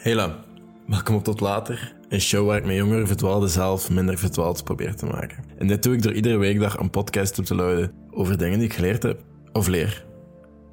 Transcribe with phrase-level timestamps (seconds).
[0.00, 0.44] Hela,
[0.86, 1.96] welkom op Tot Later.
[2.08, 5.44] Een show waar ik mijn jongere verdwaalde zelf minder verdwaald probeer te maken.
[5.58, 8.68] En dit doe ik door iedere weekdag een podcast op te luiden over dingen die
[8.68, 9.20] ik geleerd heb
[9.52, 10.06] of leer.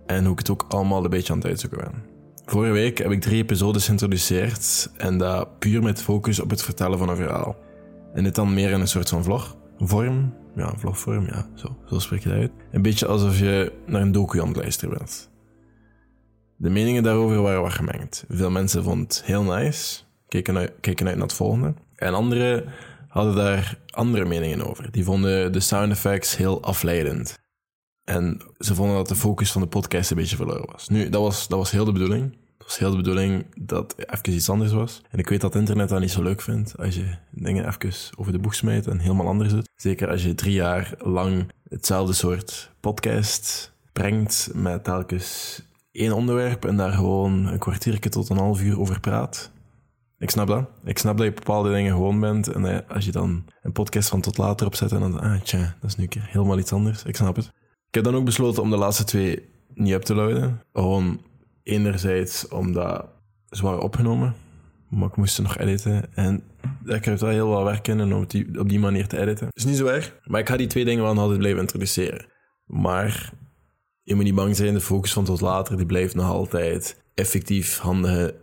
[0.06, 2.04] En hoe ik het ook allemaal een beetje aan het uitzoeken ben.
[2.46, 6.98] Vorige week heb ik drie episodes geïntroduceerd en dat puur met focus op het vertellen
[6.98, 7.56] van een verhaal.
[8.14, 10.34] En dit dan meer in een soort van vlogvorm.
[10.56, 12.52] Ja, vlogvorm, ja, zo, zo spreek je dat uit.
[12.72, 15.30] Een beetje alsof je naar een docu aan het luisteren bent.
[16.60, 18.26] De meningen daarover waren wat gemengd.
[18.30, 21.74] Veel mensen vonden het heel nice, keken uit, keken uit naar het volgende.
[21.96, 22.66] En anderen
[23.08, 24.92] hadden daar andere meningen over.
[24.92, 27.40] Die vonden de sound effects heel afleidend.
[28.04, 30.88] En ze vonden dat de focus van de podcast een beetje verloren was.
[30.88, 32.38] Nu, dat was, dat was heel de bedoeling.
[32.58, 35.02] Het was heel de bedoeling dat even iets anders was.
[35.10, 38.32] En ik weet dat internet dat niet zo leuk vindt als je dingen even over
[38.32, 39.70] de boeg smijt en helemaal anders doet.
[39.76, 45.62] Zeker als je drie jaar lang hetzelfde soort podcast brengt met telkens
[45.98, 49.52] één onderwerp en daar gewoon een kwartiertje tot een half uur over praat.
[50.20, 50.70] Ik snap dat.
[50.84, 52.48] Ik snap dat je bepaalde dingen gewoon bent.
[52.48, 55.90] En als je dan een podcast van tot later opzet en dan, ah tja, dat
[55.90, 57.04] is nu keer helemaal iets anders.
[57.04, 57.46] Ik snap het.
[57.88, 60.62] Ik heb dan ook besloten om de laatste twee niet op te luiden.
[60.74, 61.22] Gewoon
[61.64, 63.06] enerzijds omdat
[63.50, 64.36] ze waren opgenomen,
[64.90, 66.16] maar ik moest ze nog editen.
[66.16, 66.44] En
[66.84, 68.22] daar krijg wel heel wat werk in om
[68.58, 69.48] op die manier te editen.
[69.52, 72.26] is niet zo erg, maar ik ga die twee dingen wel altijd blijven introduceren.
[72.66, 73.34] Maar
[74.08, 77.78] je moet niet bang zijn, de focus van tot later die blijft nog altijd effectief
[77.78, 78.36] handige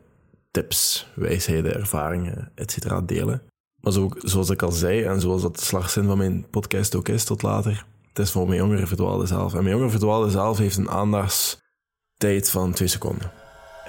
[0.51, 3.01] tips, wijsheden, ervaringen, etc.
[3.05, 3.43] delen.
[3.81, 7.09] Maar zo, zoals ik al zei, en zoals dat de slagzin van mijn podcast ook
[7.09, 9.55] is tot later, het is voor mijn jongere verdwaalde zelf.
[9.55, 13.33] En mijn jongere verdwaalde zelf heeft een aandachtstijd van twee seconden.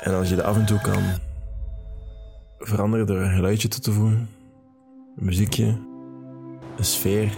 [0.01, 1.03] En als je dat af en toe kan
[2.57, 4.29] veranderen door een geluidje toe te voegen,
[5.17, 5.65] een muziekje,
[6.77, 7.31] een sfeer,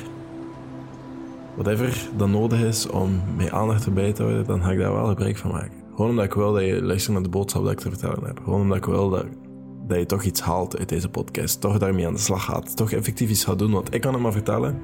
[1.58, 5.08] whatever dan nodig is om mijn aandacht erbij te houden, dan ga ik daar wel
[5.08, 5.86] gebruik van maken.
[5.95, 8.39] Gewoon omdat ik wil dat je luistert naar de boodschap dat ik te vertellen heb.
[8.44, 9.25] Gewoon omdat ik wil dat,
[9.88, 11.61] dat je toch iets haalt uit deze podcast.
[11.61, 12.77] Toch daarmee aan de slag gaat.
[12.77, 13.72] Toch effectief iets gaat doen.
[13.72, 14.82] Want ik kan het maar vertellen.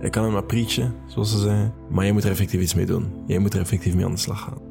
[0.00, 1.72] Ik kan het maar preachen, zoals ze zeggen.
[1.90, 3.06] Maar je moet er effectief iets mee doen.
[3.26, 4.67] Je moet er effectief mee aan de slag gaan.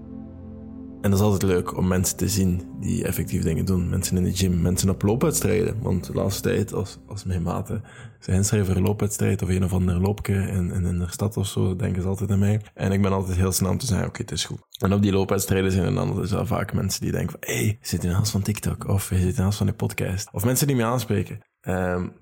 [1.07, 3.89] En dat is altijd leuk om mensen te zien die effectief dingen doen.
[3.89, 5.81] Mensen in de gym, mensen op loopwedstrijden.
[5.81, 7.83] Want de laatste tijd, als, als mijn maten
[8.19, 11.47] ze inschrijven voor een loopwedstrijd of een of andere loopje in, in, de stad of
[11.47, 12.61] zo, denken ze altijd aan mij.
[12.73, 14.59] En ik ben altijd heel snel om te zeggen, oké, het is goed.
[14.79, 18.03] En op die loopwedstrijden zijn er dan vaak mensen die denken van, hé, hey, zit
[18.03, 20.29] in de van TikTok of je zit in de van de podcast.
[20.31, 21.39] Of mensen die me aanspreken.
[21.61, 22.13] Um,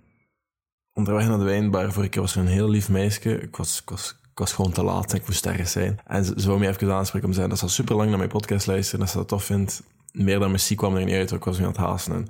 [0.94, 3.42] onderweg naar de wijnbar, vorige keer was een heel lief meisje.
[3.42, 6.00] Ik was, ik was ik was gewoon te laat ik moest ergens zijn.
[6.06, 8.30] En ze, wou me even aanspreken om te zeggen dat ze super lang naar mijn
[8.30, 9.00] podcast luisteren.
[9.00, 9.84] Dat ze dat tof vindt.
[10.12, 12.14] Meer dan muziek kwam er niet uit, ik was nu aan het haasten.
[12.14, 12.28] En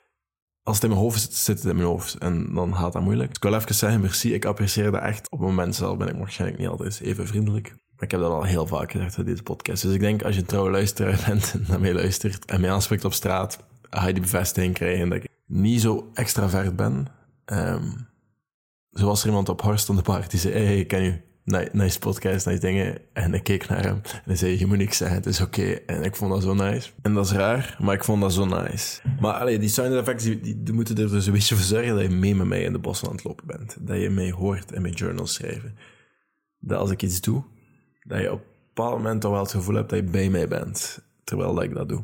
[0.63, 2.15] als het in mijn hoofd zit, zit het in mijn hoofd.
[2.17, 3.35] En dan gaat dat moeilijk.
[3.35, 4.33] Ik wil even zeggen, merci.
[4.33, 5.31] Ik apprecieer dat echt.
[5.31, 7.69] Op het moment zelf ben ik waarschijnlijk niet altijd even vriendelijk.
[7.69, 9.81] Maar ik heb dat al heel vaak gezegd in deze podcast.
[9.81, 12.71] Dus ik denk, als je een trouwe luisteraar bent en naar mij luistert en mij
[12.71, 17.07] aanspreekt op straat, ga je die bevestiging krijgen dat ik niet zo extravert ben.
[17.45, 18.07] Um,
[18.89, 21.99] zoals er iemand op Horst on de Park die zei, hey, ik ken je nice
[21.99, 22.97] podcast, nice dingen.
[23.13, 25.79] En ik keek naar hem en hij zei, je moet niks zeggen, het is oké.
[25.85, 26.89] En ik vond dat zo nice.
[27.01, 29.01] En dat is raar, maar ik vond dat zo nice.
[29.19, 32.03] Maar allee, die sound effects, die, die, moeten er dus een beetje voor zorgen dat
[32.03, 33.77] je mee met mij in de bos aan het lopen bent.
[33.79, 35.77] Dat je mij hoort en mijn journals schrijven.
[36.59, 37.43] Dat als ik iets doe,
[38.03, 40.47] dat je op een bepaald moment toch wel het gevoel hebt dat je bij mij
[40.47, 41.03] bent.
[41.23, 42.03] Terwijl dat ik dat doe.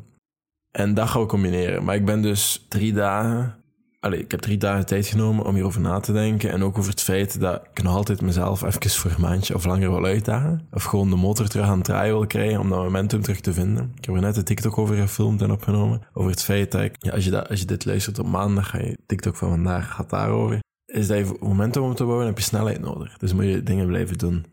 [0.70, 1.84] En dat gaan we combineren.
[1.84, 3.61] Maar ik ben dus drie dagen
[4.04, 6.50] Allee, ik heb drie dagen tijd genomen om hierover na te denken.
[6.50, 9.64] En ook over het feit dat ik nog altijd mezelf even voor een maandje of
[9.64, 10.68] langer wil uitdagen.
[10.72, 13.52] Of gewoon de motor terug aan het draaien wil krijgen om dat momentum terug te
[13.52, 13.92] vinden.
[13.96, 16.02] Ik heb er net een TikTok over gefilmd en opgenomen.
[16.12, 18.68] Over het feit dat ik, ja, als, je dat, als je dit luistert op maandag,
[18.68, 20.58] ga je TikTok van vandaag gaat daarover.
[20.84, 23.18] Is dat je momentum om te bouwen, heb je snelheid nodig.
[23.18, 24.44] Dus moet je dingen blijven doen.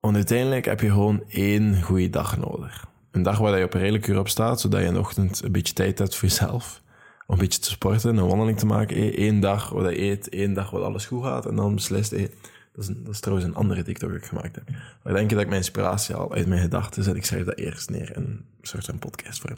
[0.00, 3.80] Want uiteindelijk heb je gewoon één goede dag nodig een dag waar je op een
[3.80, 6.82] redelijk uur op staat, zodat je in de ochtend een beetje tijd hebt voor jezelf.
[7.26, 9.22] Om een beetje te sporten, een wandeling te maken.
[9.22, 11.46] Eén dag waar je eet, één dag waar alles goed gaat.
[11.46, 12.30] En dan beslist, hey,
[12.72, 14.68] dat, is dat trouwens een andere TikTok die ik gemaakt heb.
[15.02, 17.16] Maar denk je dat ik mijn inspiratie al uit mijn gedachten zet.
[17.16, 19.56] Ik schrijf dat eerst neer in een soort van podcast voor.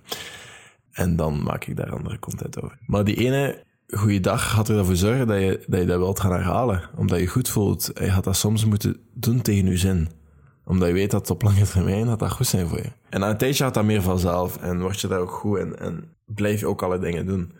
[0.93, 2.79] En dan maak ik daar andere content over.
[2.87, 6.33] Maar die ene goede dag gaat ervoor zorgen dat je, dat je dat wilt gaan
[6.33, 6.83] herhalen.
[6.97, 7.91] Omdat je goed voelt.
[7.95, 10.09] Je gaat dat soms moeten doen tegen je zin
[10.65, 12.93] omdat je weet dat op lange termijn dat dat goed zijn voor je.
[13.09, 15.77] En aan een tijdje gaat dat meer vanzelf en word je daar ook goed in
[15.77, 17.53] en blijf je ook alle dingen doen.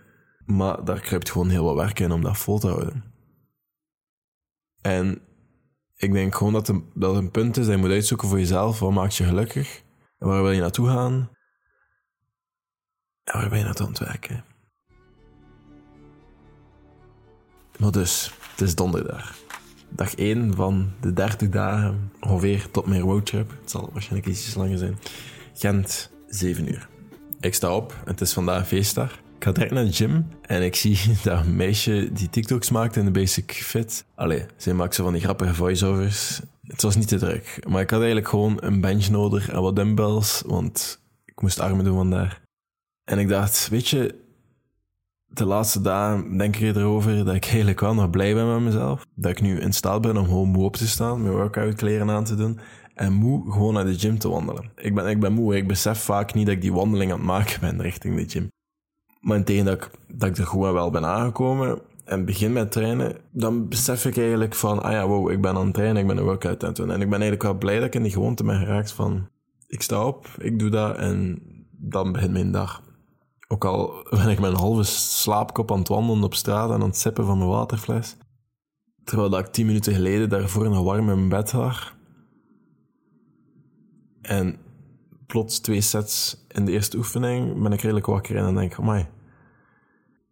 [0.47, 3.05] Maar daar kruipt gewoon heel wat werk in om dat vol te houden.
[4.81, 5.21] En
[5.97, 8.79] ik denk gewoon dat, het dat een punt is dat je moet uitzoeken voor jezelf.
[8.79, 9.83] Wat maakt je gelukkig?
[10.19, 11.31] En waar wil je naartoe gaan?
[13.25, 14.45] En waar ben je naartoe aan het werken?
[17.79, 19.49] Maar dus, het is donderdag
[19.91, 23.51] dag 1 van de 30 dagen ongeveer tot mijn roadtrip.
[23.61, 24.99] Het zal waarschijnlijk iets langer zijn.
[25.55, 26.89] Gent, 7 uur.
[27.41, 29.13] Ik sta op, het is vandaag feestdag.
[29.13, 33.05] Ik ga direct naar de gym en ik zie dat meisje die TikToks maakt in
[33.05, 34.05] de Basic Fit.
[34.15, 36.41] Allee, zij maakt zo van die grappige voiceovers.
[36.63, 39.77] Het was niet te druk, maar ik had eigenlijk gewoon een bench nodig en wat
[39.77, 42.41] dumbbells, want ik moest armen doen vandaag.
[43.05, 44.15] En ik dacht, weet je,
[45.33, 49.07] de laatste dagen denk ik erover dat ik eigenlijk wel nog blij ben met mezelf.
[49.15, 52.11] Dat ik nu in staat ben om gewoon moe op te staan, mijn workout kleren
[52.11, 52.59] aan te doen
[52.95, 54.71] en moe gewoon naar de gym te wandelen.
[54.77, 57.27] Ik ben, ik ben moe, ik besef vaak niet dat ik die wandeling aan het
[57.27, 58.49] maken ben richting de gym.
[59.21, 63.17] Maar tegen dat ik, dat ik er gewoon wel ben aangekomen en begin met trainen,
[63.31, 66.17] dan besef ik eigenlijk van, ah ja, wow, ik ben aan het trainen, ik ben
[66.17, 66.91] een workout aan het doen.
[66.91, 69.29] En ik ben eigenlijk wel blij dat ik in die gewoonte ben geraakt van,
[69.67, 72.83] ik sta op, ik doe dat en dan begint mijn dag.
[73.53, 76.97] Ook al ben ik een halve slaapkop aan het wandelen op straat en aan het
[76.97, 78.17] sippen van mijn waterfles.
[79.05, 81.97] Terwijl ik tien minuten geleden daarvoor nog warm in mijn bed lag.
[84.23, 84.57] En
[85.27, 88.79] plots twee sets in de eerste oefening ben ik redelijk wakker en dan denk ik,
[88.79, 89.07] amai.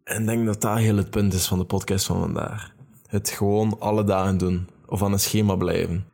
[0.03, 2.73] En denk dat dat heel het punt is van de podcast van vandaag.
[3.07, 4.67] Het gewoon alle dagen doen.
[4.85, 6.05] Of aan een schema blijven.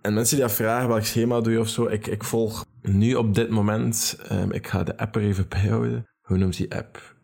[0.00, 3.14] En mensen die dat vragen, welk schema doe je of zo, ik, ik volg nu
[3.14, 6.06] op dit moment, um, ik ga de app er even bijhouden.
[6.32, 7.14] Hoe noemt die app?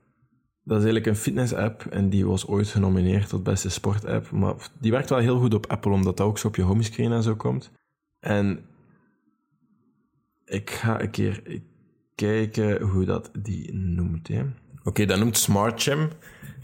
[0.65, 4.31] Dat is eigenlijk een fitness-app en die was ooit genomineerd tot beste sport-app.
[4.31, 7.13] Maar die werkt wel heel goed op Apple, omdat dat ook zo op je homescreen
[7.13, 7.71] en zo komt.
[8.21, 8.65] En
[10.45, 11.63] ik ga een keer
[12.15, 14.31] kijken hoe dat die noemt.
[14.31, 14.53] Oké,
[14.83, 16.09] okay, dat noemt Smart Gym.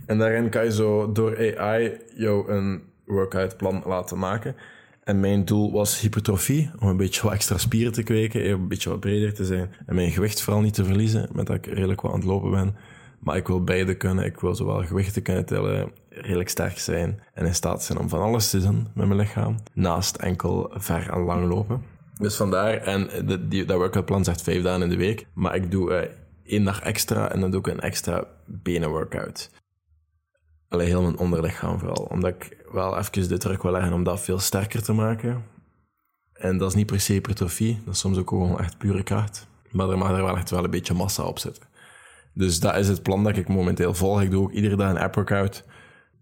[0.06, 4.56] En daarin kan je zo door AI jou een workoutplan laten maken.
[5.04, 8.90] En mijn doel was hypertrofie, om een beetje wat extra spieren te kweken, een beetje
[8.90, 9.74] wat breder te zijn.
[9.86, 12.50] En mijn gewicht vooral niet te verliezen, met dat ik redelijk wat aan het lopen
[12.50, 12.76] ben.
[13.18, 14.24] Maar ik wil beide kunnen.
[14.24, 18.20] Ik wil zowel gewichten kunnen tellen, redelijk sterk zijn en in staat zijn om van
[18.20, 19.56] alles te doen met mijn lichaam.
[19.72, 21.82] Naast enkel ver en lang lopen.
[22.18, 25.70] Dus vandaar, en de, die, dat workoutplan zegt vijf dagen in de week, maar ik
[25.70, 26.08] doe uh,
[26.44, 29.50] één dag extra en dan doe ik een extra benenworkout.
[30.74, 32.04] Alleen heel mijn onderlichaam vooral.
[32.10, 35.44] Omdat ik wel even de druk wil leggen om dat veel sterker te maken.
[36.32, 39.46] En dat is niet per se hypertrofie, dat is soms ook gewoon echt pure kracht.
[39.70, 41.62] Maar er mag er wel echt wel een beetje massa op zitten.
[42.32, 44.22] Dus dat is het plan dat ik momenteel volg.
[44.22, 45.64] Ik doe ook iedere dag een app workout.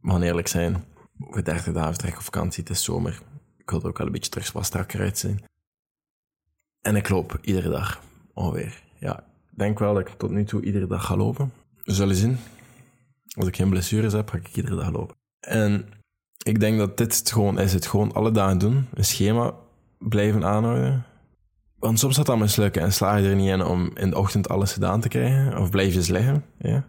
[0.01, 0.85] Maar eerlijk zijn,
[1.21, 3.21] over 30 dagen vertrek op vakantie, het is zomer.
[3.59, 5.45] Ik wil er ook wel een beetje terug wat strakker uit zijn.
[6.81, 8.01] En ik loop iedere dag
[8.35, 8.83] ongeveer.
[8.99, 9.19] Ja,
[9.53, 11.53] ik denk wel dat ik tot nu toe iedere dag ga lopen.
[11.85, 12.39] We zullen zien.
[13.32, 15.17] Als ik geen blessures heb, ga ik iedere dag lopen.
[15.40, 15.88] En
[16.43, 17.73] ik denk dat dit het gewoon is.
[17.73, 18.87] Het gewoon alle dagen doen.
[18.94, 19.55] Een schema
[19.99, 21.05] blijven aanhouden.
[21.79, 24.49] Want soms gaat dat mislukken en sla je er niet in om in de ochtend
[24.49, 25.58] alles gedaan te krijgen.
[25.58, 26.44] Of blijf je eens liggen.
[26.58, 26.84] Ja?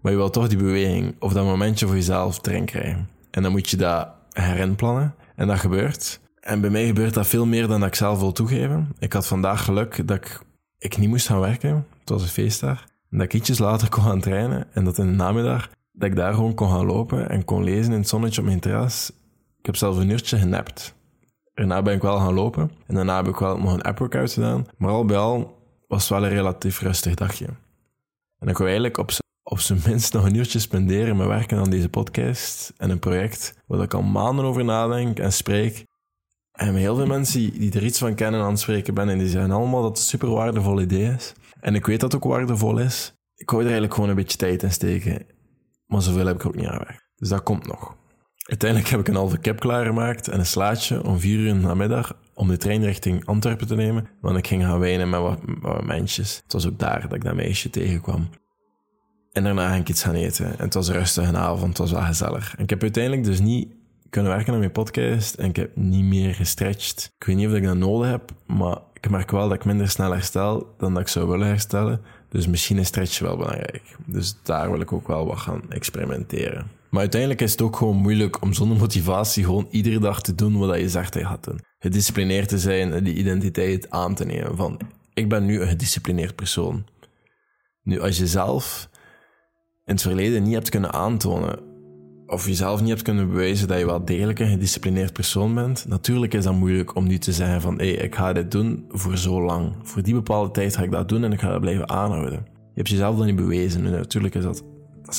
[0.00, 3.08] Maar je wil toch die beweging of dat momentje voor jezelf erin krijgen.
[3.30, 5.14] En dan moet je dat herinplannen.
[5.36, 6.20] En dat gebeurt.
[6.40, 8.94] En bij mij gebeurt dat veel meer dan dat ik zelf wil toegeven.
[8.98, 10.40] Ik had vandaag geluk dat ik,
[10.78, 11.86] ik niet moest gaan werken.
[12.00, 12.84] Het was een feestdag.
[13.10, 14.66] Dat ik ietsjes later kon gaan trainen.
[14.72, 17.92] En dat in de namiddag, dat ik daar gewoon kon gaan lopen en kon lezen
[17.92, 19.10] in het zonnetje op mijn terras.
[19.58, 20.94] Ik heb zelf een uurtje genapt.
[21.54, 22.70] Daarna ben ik wel gaan lopen.
[22.86, 24.66] En daarna heb ik wel nog een app workout gedaan.
[24.76, 27.46] Maar al bij al was het wel een relatief rustig dagje.
[28.38, 29.10] En ik wou eigenlijk op,
[29.42, 32.72] op zijn minst nog een uurtje spenderen met werken aan deze podcast.
[32.76, 35.84] En een project waar ik al maanden over nadenk en spreek.
[36.52, 39.08] En met heel veel mensen die er iets van kennen aan spreken ben.
[39.08, 41.34] En die zeggen allemaal dat het een super waardevol idee is.
[41.60, 43.14] En ik weet dat het ook waardevol is.
[43.34, 45.26] Ik wou er eigenlijk gewoon een beetje tijd in steken.
[45.86, 47.00] Maar zoveel heb ik ook niet aan weg.
[47.16, 47.96] Dus dat komt nog.
[48.48, 52.48] Uiteindelijk heb ik een halve cap klaargemaakt en een slaatje om vier uur namiddag om
[52.48, 54.08] de trein richting Antwerpen te nemen.
[54.20, 56.40] Want ik ging gaan wijnen met wat, wat mensjes.
[56.42, 58.28] Het was ook daar dat ik dat meisje tegenkwam.
[59.32, 60.46] En daarna ging ik iets gaan eten.
[60.46, 62.54] En het was een rustige avond, het was wel gezellig.
[62.56, 63.68] En ik heb uiteindelijk dus niet
[64.10, 67.12] kunnen werken aan mijn podcast en ik heb niet meer gestretched.
[67.18, 69.88] Ik weet niet of ik dat nodig heb, maar ik merk wel dat ik minder
[69.88, 72.00] snel herstel dan dat ik zou willen herstellen.
[72.28, 73.96] Dus misschien is stretch wel belangrijk.
[74.06, 76.66] Dus daar wil ik ook wel wat gaan experimenteren.
[76.90, 80.58] Maar uiteindelijk is het ook gewoon moeilijk om zonder motivatie gewoon iedere dag te doen
[80.58, 81.60] wat je zegt dat je gaat doen.
[81.78, 84.80] Gedisciplineerd te zijn en die identiteit aan te nemen van
[85.14, 86.84] ik ben nu een gedisciplineerd persoon.
[87.82, 88.88] Nu, als je zelf
[89.84, 91.67] in het verleden niet hebt kunnen aantonen
[92.28, 96.34] of jezelf niet hebt kunnen bewijzen dat je wel degelijk een gedisciplineerd persoon bent, natuurlijk
[96.34, 99.42] is dat moeilijk om nu te zeggen van hé, ik ga dit doen voor zo
[99.42, 99.72] lang.
[99.82, 102.46] Voor die bepaalde tijd ga ik dat doen en ik ga dat blijven aanhouden.
[102.52, 104.64] Je hebt jezelf dan niet bewezen en natuurlijk is dat,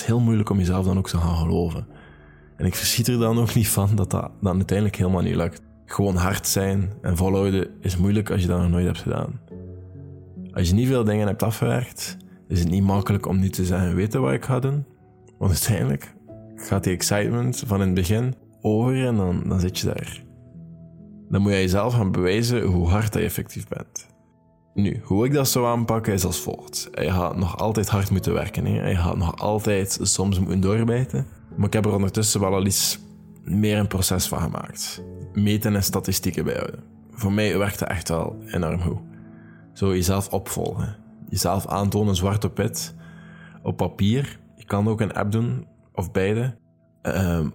[0.05, 1.87] heel moeilijk om jezelf dan ook te gaan geloven.
[2.55, 5.61] En ik verschiet er dan ook niet van dat dat dan uiteindelijk helemaal niet lukt.
[5.85, 9.39] Gewoon hard zijn en volhouden is moeilijk als je dat nog nooit hebt gedaan.
[10.51, 13.95] Als je niet veel dingen hebt afgewerkt, is het niet makkelijk om nu te zeggen
[13.95, 14.85] weten wat ik ga doen.
[15.37, 16.13] Want uiteindelijk
[16.61, 20.23] gaat die excitement van in het begin over en dan, dan zit je daar.
[21.29, 24.07] Dan moet je jezelf gaan bewijzen hoe hard dat je effectief bent.
[24.73, 26.89] Nu, hoe ik dat zou aanpakken is als volgt.
[26.91, 28.65] Je gaat nog altijd hard moeten werken.
[28.65, 28.89] Hè?
[28.89, 31.27] Je gaat nog altijd soms moeten doorbijten.
[31.55, 32.99] Maar ik heb er ondertussen wel al iets
[33.43, 35.03] meer een proces van gemaakt.
[35.33, 36.83] Meten en statistieken bijhouden.
[37.11, 38.99] Voor mij werkt dat echt wel enorm goed.
[39.73, 40.95] Zo jezelf opvolgen.
[41.29, 42.95] Jezelf aantonen zwart op wit.
[43.63, 44.39] Op papier.
[44.55, 45.65] Je kan ook een app doen,
[45.99, 46.57] of beide.
[47.01, 47.49] Ehm,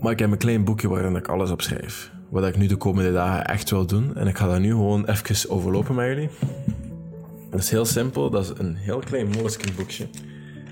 [0.00, 2.12] maar ik heb een klein boekje waarin ik alles opschrijf.
[2.30, 4.16] Wat ik nu de komende dagen echt wil doen.
[4.16, 6.30] En ik ga dat nu gewoon even overlopen met jullie.
[7.50, 8.30] Dat is heel simpel.
[8.30, 10.08] Dat is een heel klein moleskin boekje.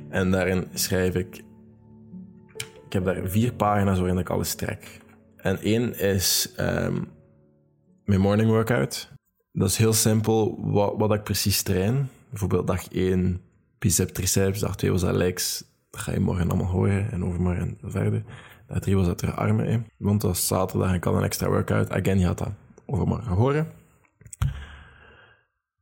[0.09, 1.45] En daarin schrijf ik...
[2.87, 5.01] Ik heb daar vier pagina's waarin ik alles trek.
[5.37, 6.95] En één is ehm,
[8.05, 9.13] mijn morning workout.
[9.53, 12.09] Dat is heel simpel wat, wat ik precies train.
[12.31, 13.41] Bijvoorbeeld dag 1
[13.79, 15.74] bicep, triceps, dag 2 was dat.
[15.95, 18.23] Dat ga je morgen allemaal horen en overmorgen verder.
[18.67, 19.87] Dag 3 was dat er armen in.
[19.99, 21.91] Want dat zaterdag en ik had een extra workout.
[21.91, 22.53] Again, je had dat
[22.87, 23.67] overmorgen horen.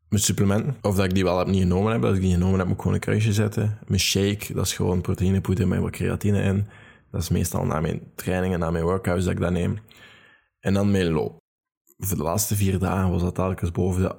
[0.08, 2.04] Mijn supplementen, of dat ik die wel heb niet genomen heb.
[2.04, 3.78] Als ik die genomen heb, moet ik gewoon een kruisje zetten.
[3.86, 6.66] Mijn shake, dat is gewoon proteïnepoeder met wat creatine in.
[7.10, 9.78] Dat is meestal na mijn trainingen, na mijn workouts dat ik dat neem.
[10.60, 11.40] En dan mijn loop.
[11.98, 14.14] Voor de laatste vier dagen was dat telkens boven de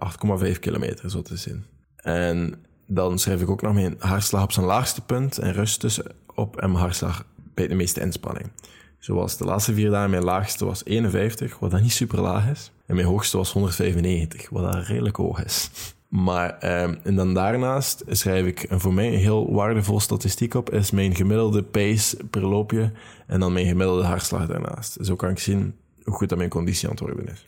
[0.54, 1.66] 8,5 kilometer, zo te zien.
[1.96, 6.06] En dan schrijf ik ook nog mijn hartslag op zijn laagste punt en rust tussen
[6.36, 8.52] op en mijn hartslag bij de meeste inspanning.
[9.00, 12.72] Zoals de laatste vier dagen, mijn laagste was 51, wat dan niet super laag is.
[12.86, 15.70] En mijn hoogste was 195, wat dan redelijk hoog is.
[16.08, 20.70] Maar, eh, en dan daarnaast schrijf ik een voor mij een heel waardevol statistiek op,
[20.70, 22.92] is mijn gemiddelde pace per loopje
[23.28, 24.98] en dan mijn gemiddelde hartslag daarnaast.
[25.02, 27.46] Zo kan ik zien hoe goed dat mijn conditie aan het worden is.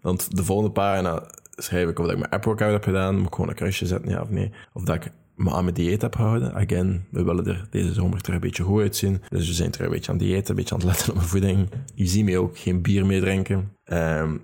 [0.00, 1.22] Want de volgende pagina
[1.56, 4.10] schrijf ik of dat ik mijn app-workout heb gedaan, moet ik gewoon een kruisje zetten,
[4.10, 4.52] ja of nee.
[4.72, 6.54] Of dat ik me aan mijn dieet heb gehouden.
[6.54, 9.22] Again, we willen er deze zomer terug een beetje goed uitzien.
[9.28, 11.28] Dus we zijn terug een beetje aan dieet, een beetje aan het letten op mijn
[11.28, 11.68] voeding.
[11.94, 13.72] Je ziet me ook geen bier meer drinken.
[13.84, 14.42] Um,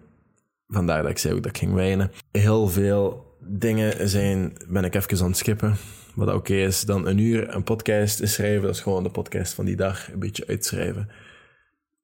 [0.67, 2.11] vandaar dat ik zei ook dat ik ging wijnen.
[2.31, 5.77] Heel veel dingen zijn, ben ik even aan het skippen.
[6.15, 8.63] Wat oké is, dan een uur een podcast schrijven.
[8.63, 11.09] Dat is gewoon de podcast van die dag een beetje uitschrijven.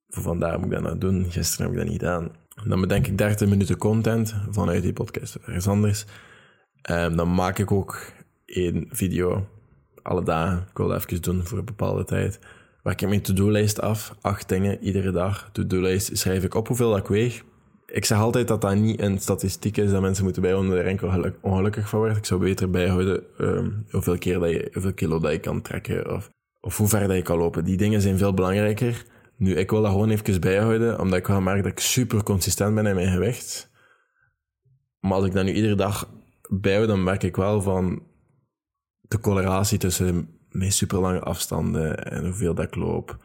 [0.09, 1.27] Voor vandaar moet ik dat nou doen.
[1.31, 2.31] Gisteren heb ik dat niet gedaan.
[2.67, 6.05] Dan bedenk ik 30 minuten content vanuit die podcast of ergens anders.
[6.91, 8.13] Um, dan maak ik ook
[8.45, 9.47] één video
[10.03, 10.59] alle dagen.
[10.71, 12.39] Ik wil dat even doen voor een bepaalde tijd.
[12.83, 14.15] Werk ik mijn to-do-lijst af.
[14.21, 15.49] Acht dingen iedere dag.
[15.53, 17.43] To-do-lijst schrijf ik op hoeveel dat ik weeg.
[17.87, 21.33] Ik zeg altijd dat dat niet een statistiek is dat mensen moeten bijhouden daar enkel
[21.41, 22.17] ongelukkig van wordt.
[22.17, 26.15] Ik zou beter bijhouden um, hoeveel, keer dat je, hoeveel kilo dat je kan trekken
[26.15, 27.65] of, of hoe ver dat je kan lopen.
[27.65, 29.05] Die dingen zijn veel belangrijker.
[29.39, 32.75] Nu, ik wil dat gewoon even bijhouden, omdat ik wel merk dat ik super consistent
[32.75, 33.71] ben in mijn gewicht.
[35.01, 36.11] Maar als ik dat nu iedere dag
[36.49, 38.03] bijhoud, dan merk ik wel van
[39.01, 43.17] de correlatie tussen mijn super lange afstanden en hoeveel dat ik loop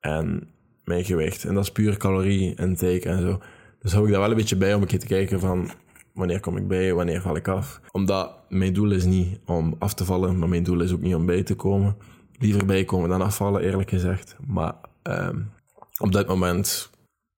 [0.00, 0.48] en
[0.84, 1.44] mijn gewicht.
[1.44, 3.40] En dat is puur calorie en teken en zo.
[3.80, 5.70] Dus hou ik daar wel een beetje bij om een keer te kijken van
[6.12, 7.80] wanneer kom ik bij, wanneer val ik af.
[7.90, 11.14] Omdat mijn doel is niet om af te vallen, maar mijn doel is ook niet
[11.14, 11.96] om bij te komen.
[12.38, 14.36] Liever bijkomen dan afvallen, eerlijk gezegd.
[14.46, 14.74] Maar
[15.08, 15.50] um,
[15.98, 16.90] op dat moment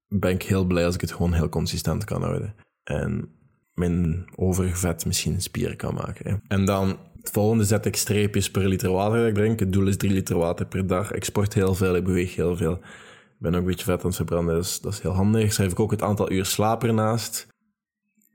[0.08, 2.54] ben ik heel blij als ik het gewoon heel consistent kan houden.
[2.84, 3.28] En
[3.74, 6.42] mijn overige misschien spieren kan maken.
[6.48, 9.60] En dan het volgende zet ik streepjes per liter water dat ik drink.
[9.60, 11.12] Het doel is 3 liter water per dag.
[11.12, 12.72] Ik sport heel veel, ik beweeg heel veel.
[12.72, 15.52] Ik ben ook een beetje vet aan het verbranden, dus dat is heel handig.
[15.52, 17.46] Schrijf ik ook het aantal uur slaap ernaast.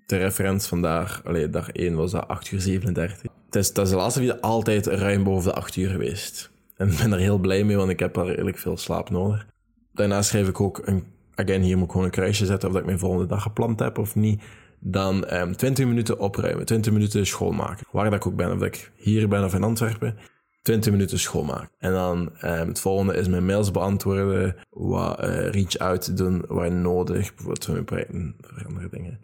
[0.06, 3.22] De referentie vandaag, alleen dag 1 was dat 8 uur 37.
[3.46, 6.52] Het is, dat is de laatste video altijd ruim boven de 8 uur geweest.
[6.76, 9.46] En ben er heel blij mee, want ik heb al redelijk veel slaap nodig.
[9.92, 11.04] Daarna schrijf ik ook een,
[11.36, 13.80] again, hier moet ik gewoon een kruisje zetten of dat ik mijn volgende dag gepland
[13.80, 14.44] heb of niet.
[14.80, 17.86] Dan um, ehm, 20 minuten opruimen, 20 minuten schoonmaken.
[17.92, 20.18] Waar dat ik ook ben, of dat ik hier ben of in Antwerpen.
[20.62, 21.70] 20 minuten schoonmaken.
[21.78, 27.28] En dan um, het volgende is mijn mails beantwoorden, wat uh, reach-out doen waar nodig,
[27.30, 28.36] bijvoorbeeld voor mijn projecten,
[28.68, 29.20] andere dingen.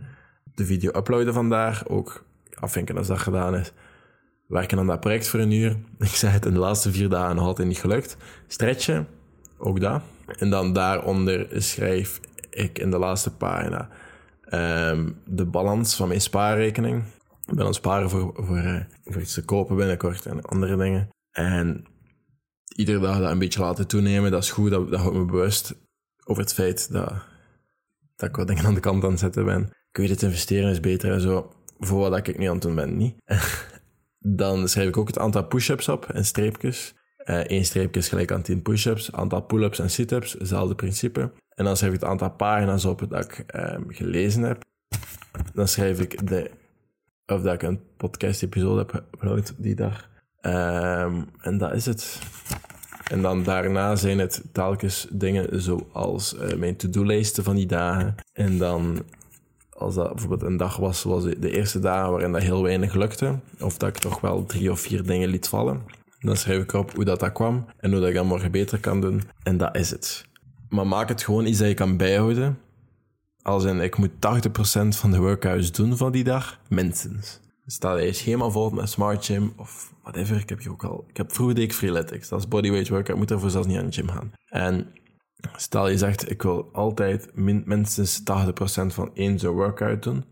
[0.54, 3.74] De video uploaden vandaag, ook afvinken als dat gedaan is.
[4.52, 5.78] Werken aan dat project voor een uur.
[6.00, 8.18] Ik zei het in de laatste vier dagen nog altijd niet gelukt.
[8.48, 9.08] Stretchen,
[9.58, 10.02] ook dat.
[10.38, 13.90] En dan daaronder schrijf ik in de laatste pagina
[14.90, 17.04] um, de balans van mijn spaarrekening.
[17.46, 20.78] Ik ben aan het sparen voor, voor, uh, voor iets te kopen binnenkort en andere
[20.78, 21.10] dingen.
[21.32, 21.86] En
[22.76, 24.70] iedere dag dat een beetje laten toenemen, dat is goed.
[24.70, 25.76] Dat, dat houdt me bewust
[26.26, 27.14] over het feit dat,
[28.16, 29.64] dat ik wat dingen aan de kant aan het zetten ben.
[29.92, 31.54] Ik weet het, investeren is beter en zo.
[31.80, 33.16] Voor wat ik nu aan het doen ben, niet.
[34.24, 36.94] dan schrijf ik ook het aantal push-ups op en streepjes.
[37.26, 41.32] Uh, één streepje is gelijk aan 10 push-ups, aantal pull-ups en sit-ups, hetzelfde principe.
[41.56, 44.64] En dan schrijf ik het aantal pagina's op dat ik um, gelezen heb.
[45.54, 46.52] Dan schrijf ik de,
[47.26, 50.10] of dat ik een podcast-episode heb gehoord die dag.
[50.42, 52.20] Um, en dat is het.
[53.08, 58.16] En dan daarna zijn het telkens dingen zoals uh, mijn to-do-lijsten van die dagen.
[58.34, 59.04] En dan
[59.82, 63.40] als dat bijvoorbeeld een dag was zoals de eerste dagen waarin dat heel weinig lukte,
[63.60, 65.82] of dat ik toch wel drie of vier dingen liet vallen,
[66.20, 68.80] dan schrijf ik op hoe dat, dat kwam en hoe dat ik dat morgen beter
[68.80, 69.22] kan doen.
[69.44, 70.26] En dat is het.
[70.70, 72.58] Maar maak het gewoon iets dat je kan bijhouden.
[73.42, 77.40] Als in, ik moet 80% van de workouts doen van die dag, minstens.
[77.66, 80.38] Stel je schema vol met Smart Gym of whatever.
[80.38, 81.06] Ik heb hier ook al...
[81.08, 82.30] Ik heb vroeger deed ik Freeletics.
[82.30, 83.10] Dat is bodyweight workout.
[83.10, 84.32] Ik moet ervoor zelfs niet aan de gym gaan.
[84.46, 84.88] En
[85.56, 88.24] stel je zegt, ik wil altijd min, minstens 80%
[88.86, 90.26] van één zo'n workout doen.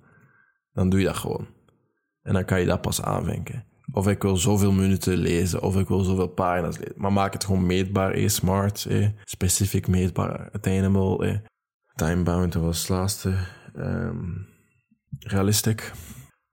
[0.73, 1.47] Dan doe je dat gewoon.
[2.21, 3.65] En dan kan je dat pas aanvinken.
[3.91, 6.93] Of ik wil zoveel minuten lezen, of ik wil zoveel pagina's lezen.
[6.97, 11.37] Maar maak het gewoon meetbaar, eh, smart, eh, specifiek meetbaar, attainable, eh.
[11.95, 13.33] Timebound, was het laatste.
[13.75, 14.47] Um,
[15.19, 15.91] realistic.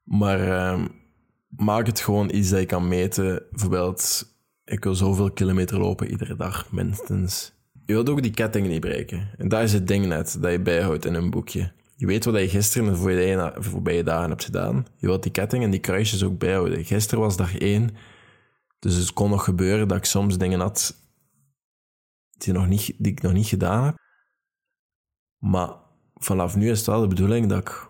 [0.02, 0.88] Maar um,
[1.48, 3.42] maak het gewoon iets dat je kan meten.
[3.50, 4.26] Bijvoorbeeld,
[4.64, 7.55] ik wil zoveel kilometer lopen iedere dag, minstens.
[7.87, 9.31] Je wilt ook die ketting niet breken.
[9.38, 11.73] En daar is het ding net, dat je bijhoudt in een boekje.
[11.97, 14.87] Je weet wat je gisteren de voorbije, dagen hebt gedaan.
[14.97, 16.85] Je wilt die ketting en die kruisjes ook bijhouden.
[16.85, 17.90] Gisteren was dag één.
[18.78, 20.95] Dus het kon nog gebeuren dat ik soms dingen had
[22.31, 23.97] die, nog niet, ik nog niet gedaan heb.
[25.38, 25.71] Maar
[26.14, 27.88] vanaf nu is het wel de bedoeling dat ik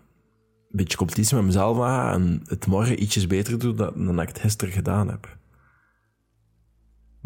[0.70, 4.28] een beetje competitie met mezelf ga en het morgen ietsjes beter doe dan, dan ik
[4.28, 5.36] het gisteren gedaan heb.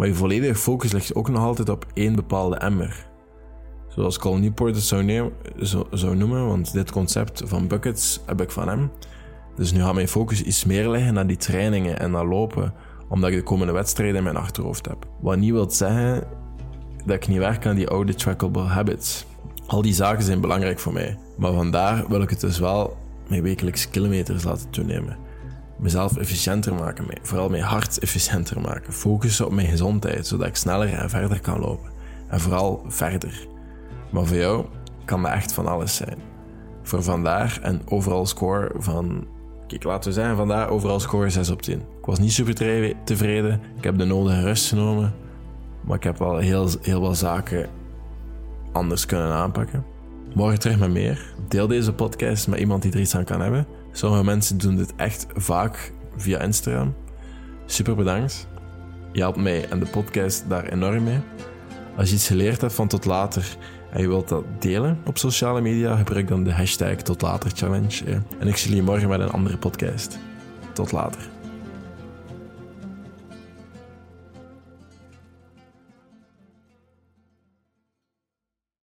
[0.00, 3.06] Maar je volledige focus ligt ook nog altijd op één bepaalde emmer.
[3.88, 5.30] Zoals Col Newport het zou,
[5.90, 8.90] zou, noemen, want dit concept van buckets heb ik van hem.
[9.56, 12.74] Dus nu gaat mijn focus iets meer liggen naar die trainingen en naar lopen,
[13.08, 15.06] omdat ik de komende wedstrijden in mijn achterhoofd heb.
[15.20, 16.26] Wat niet wil zeggen
[17.04, 19.26] dat ik niet werk aan die oude trackable habits.
[19.66, 21.18] Al die zaken zijn belangrijk voor mij.
[21.38, 22.96] Maar vandaar wil ik het dus wel
[23.28, 25.29] mijn wekelijks kilometers laten toenemen.
[25.80, 28.92] Mezelf efficiënter maken, vooral mijn hart efficiënter maken.
[28.92, 31.90] Focussen op mijn gezondheid, zodat ik sneller en verder kan lopen.
[32.28, 33.46] En vooral verder.
[34.10, 34.64] Maar voor jou
[35.04, 36.18] kan dat echt van alles zijn.
[36.82, 39.26] Voor vandaar en overal score van...
[39.66, 41.78] Kijk, laten we zeggen, vandaar overal score 6 op 10.
[41.78, 42.54] Ik was niet super
[43.04, 43.60] tevreden.
[43.76, 45.14] Ik heb de nodige rust genomen.
[45.80, 47.68] Maar ik heb wel heel, heel veel zaken
[48.72, 49.84] anders kunnen aanpakken.
[50.34, 51.34] Morgen terug met meer.
[51.48, 53.66] Deel deze podcast met iemand die er iets aan kan hebben.
[53.92, 56.94] Sommige mensen doen dit echt vaak via Instagram.
[57.66, 58.46] Super bedankt.
[59.12, 61.20] Je helpt mij en de podcast daar enorm mee.
[61.96, 63.56] Als je iets geleerd hebt van tot later
[63.90, 68.04] en je wilt dat delen op sociale media, gebruik dan de hashtag tot later challenge.
[68.38, 70.18] En ik zie jullie morgen met een andere podcast.
[70.72, 71.39] Tot later.